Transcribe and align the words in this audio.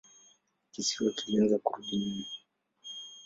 Kisiwa 0.71 1.11
kilianza 1.17 1.57
kurudi 1.65 1.95
nyuma. 2.03 2.27